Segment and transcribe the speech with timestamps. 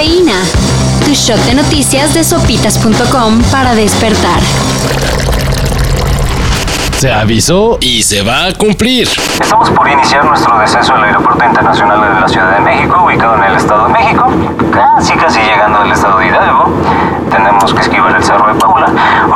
[0.00, 0.40] Cafeína.
[1.04, 4.40] Tu shot de noticias de sopitas.com para despertar.
[6.96, 9.06] Se avisó y se va a cumplir.
[9.42, 13.44] Estamos por iniciar nuestro descenso al Aeropuerto Internacional de la Ciudad de México, ubicado en
[13.44, 14.26] el Estado de México,
[14.72, 16.74] casi casi llegando al Estado de Hidalgo.
[17.30, 18.86] Tenemos que esquivar el Cerro de Paula,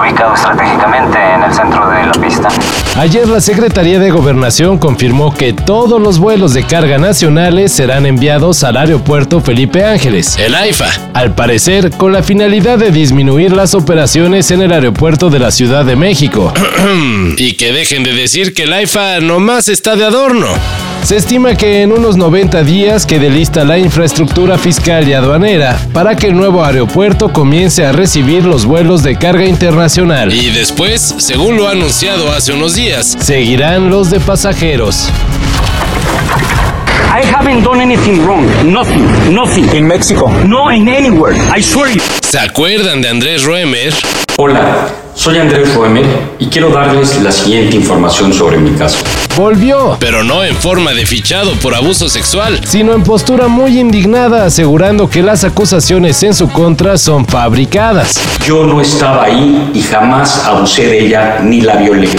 [0.00, 2.48] ubicado estratégicamente en el centro de la pista.
[2.96, 8.62] Ayer la Secretaría de Gobernación confirmó que todos los vuelos de carga nacionales serán enviados
[8.62, 14.52] al aeropuerto Felipe Ángeles, el AIFA, al parecer con la finalidad de disminuir las operaciones
[14.52, 16.54] en el aeropuerto de la Ciudad de México.
[17.36, 20.46] y que dejen de decir que el AIFA nomás está de adorno.
[21.04, 26.16] Se estima que en unos 90 días quede lista la infraestructura fiscal y aduanera para
[26.16, 30.32] que el nuevo aeropuerto comience a recibir los vuelos de carga internacional.
[30.32, 35.08] Y después, según lo ha anunciado hace unos días, seguirán los de pasajeros.
[37.10, 38.44] I haven't done anything wrong.
[38.70, 39.06] Nothing.
[39.34, 39.74] Nothing.
[39.74, 40.28] In Mexico.
[40.44, 41.34] No in anywhere.
[41.56, 42.02] I swear you.
[42.22, 43.94] ¿Se acuerdan de Andrés Roemer?
[44.36, 46.04] Hola, soy Andrés Roemer
[46.38, 48.98] y quiero darles la siguiente información sobre mi caso.
[49.34, 54.44] Volvió, pero no en forma de fichado por abuso sexual, sino en postura muy indignada
[54.44, 58.20] asegurando que las acusaciones en su contra son fabricadas.
[58.44, 62.10] Yo no estaba ahí y jamás abusé de ella ni la violé.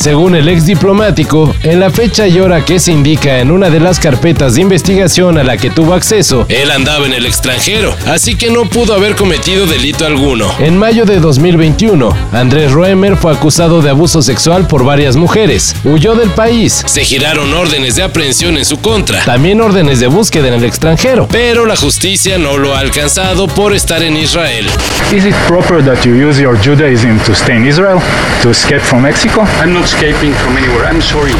[0.00, 3.80] Según el ex diplomático, en la fecha y hora que se indica en una de
[3.80, 8.34] las carpetas de investigación a la que tuvo acceso, él andaba en el extranjero, así
[8.34, 10.50] que no pudo haber cometido delito alguno.
[10.58, 15.76] En mayo de 2021, Andrés Roemer fue acusado de abuso sexual por varias mujeres.
[15.84, 16.82] Huyó del país.
[16.86, 21.28] Se giraron órdenes de aprehensión en su contra, también órdenes de búsqueda en el extranjero,
[21.30, 24.66] pero la justicia no lo ha alcanzado por estar en Israel.
[25.12, 28.00] Is it proper that you use your Judaism to stay in Israel,
[28.42, 29.44] to escape from Mexico?
[29.90, 30.86] Escaping from anywhere.
[30.86, 31.34] I'm sorry.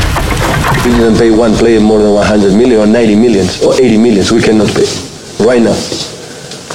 [0.85, 4.33] We didn't pay one player more than 100 million or 90 millions or 80 millions.
[4.33, 4.87] We cannot pay.
[5.39, 5.77] Right now.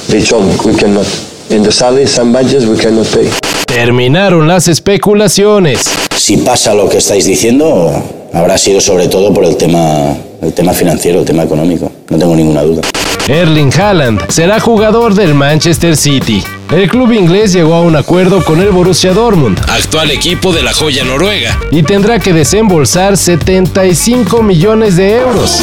[0.08, 1.06] They told me we cannot.
[1.50, 3.30] In the salary, some budgets we cannot pay.
[3.66, 5.84] Terminaron las especulaciones.
[6.16, 7.92] Si pasa lo que estáis diciendo,
[8.32, 11.92] habrá sido sobre todo por el tema, el tema financiero, el tema económico.
[12.08, 12.80] No tengo ninguna duda.
[13.28, 16.44] Erling Haaland será jugador del Manchester City.
[16.70, 20.72] El club inglés llegó a un acuerdo con el Borussia Dortmund, actual equipo de la
[20.72, 25.60] joya noruega, y tendrá que desembolsar 75 millones de euros.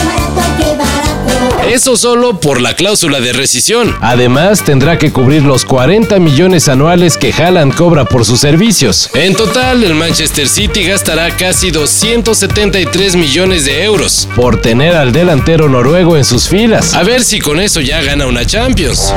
[1.72, 3.96] Eso solo por la cláusula de rescisión.
[4.02, 9.10] Además, tendrá que cubrir los 40 millones anuales que Haaland cobra por sus servicios.
[9.14, 15.70] En total, el Manchester City gastará casi 273 millones de euros por tener al delantero
[15.70, 16.94] noruego en sus filas.
[16.94, 19.14] A ver si con eso ya gana una Champions.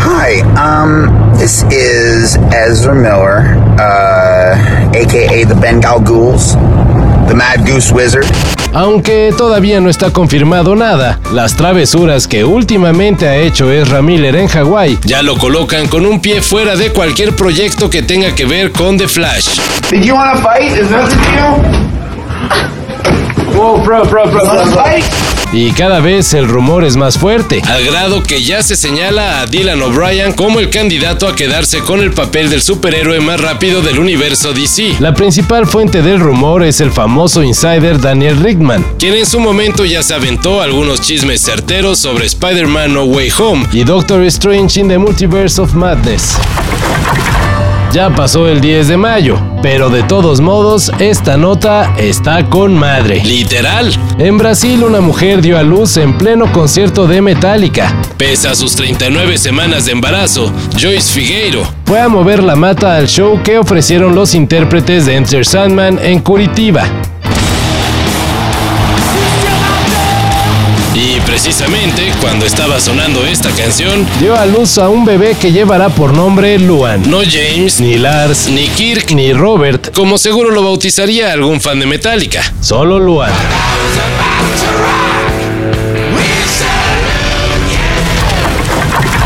[0.00, 6.54] Hi, um, this is Ezra Miller, uh, aka the Bengal Ghouls,
[7.28, 8.26] the Mad Goose Wizard.
[8.72, 14.48] Aunque todavía no está confirmado nada, las travesuras que últimamente ha hecho Ezra Miller en
[14.48, 18.72] Hawái ya lo colocan con un pie fuera de cualquier proyecto que tenga que ver
[18.72, 19.58] con The Flash.
[19.90, 20.72] Did you want to fight?
[20.72, 21.78] Is that the deal?
[23.56, 25.37] Whoa, bro, bro, bro, bro, bro.
[25.50, 29.46] Y cada vez el rumor es más fuerte, al grado que ya se señala a
[29.46, 33.98] Dylan O'Brien como el candidato a quedarse con el papel del superhéroe más rápido del
[33.98, 34.96] universo DC.
[35.00, 39.86] La principal fuente del rumor es el famoso insider Daniel Rickman, quien en su momento
[39.86, 44.88] ya se aventó algunos chismes certeros sobre Spider-Man No Way Home y Doctor Strange in
[44.88, 46.36] the Multiverse of Madness.
[47.92, 53.22] Ya pasó el 10 de mayo, pero de todos modos, esta nota está con madre.
[53.24, 53.90] Literal.
[54.18, 57.94] En Brasil, una mujer dio a luz en pleno concierto de Metallica.
[58.18, 63.08] Pese a sus 39 semanas de embarazo, Joyce Figueiro fue a mover la mata al
[63.08, 66.84] show que ofrecieron los intérpretes de Enter Sandman en Curitiba.
[71.40, 76.12] Precisamente cuando estaba sonando esta canción, dio a luz a un bebé que llevará por
[76.12, 77.08] nombre Luan.
[77.08, 81.86] No James, ni Lars, ni Kirk, ni Robert, como seguro lo bautizaría algún fan de
[81.86, 82.42] Metallica.
[82.60, 83.30] Solo Luan.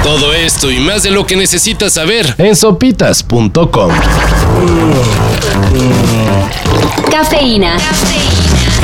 [0.03, 3.91] Todo esto y más de lo que necesitas saber en sopitas.com.
[7.11, 7.79] Cafeína.